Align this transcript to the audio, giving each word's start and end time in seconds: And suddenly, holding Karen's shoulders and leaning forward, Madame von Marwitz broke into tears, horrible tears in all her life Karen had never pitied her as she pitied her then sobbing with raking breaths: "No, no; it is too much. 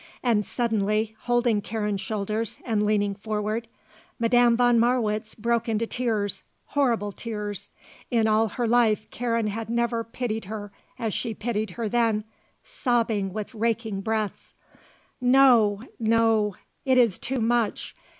And 0.23 0.43
suddenly, 0.43 1.15
holding 1.19 1.61
Karen's 1.61 2.01
shoulders 2.01 2.57
and 2.65 2.87
leaning 2.87 3.13
forward, 3.13 3.67
Madame 4.17 4.57
von 4.57 4.79
Marwitz 4.79 5.35
broke 5.35 5.69
into 5.69 5.85
tears, 5.85 6.41
horrible 6.65 7.11
tears 7.11 7.69
in 8.09 8.25
all 8.25 8.47
her 8.47 8.65
life 8.67 9.07
Karen 9.11 9.45
had 9.45 9.69
never 9.69 10.03
pitied 10.03 10.45
her 10.45 10.71
as 10.97 11.13
she 11.13 11.35
pitied 11.35 11.69
her 11.77 11.87
then 11.87 12.23
sobbing 12.63 13.31
with 13.31 13.53
raking 13.53 14.01
breaths: 14.01 14.55
"No, 15.21 15.83
no; 15.99 16.55
it 16.83 16.97
is 16.97 17.19
too 17.19 17.39
much. 17.39 17.95